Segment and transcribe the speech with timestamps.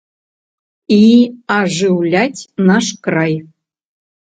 [0.95, 1.01] І
[1.59, 3.39] ажыўляць наш край.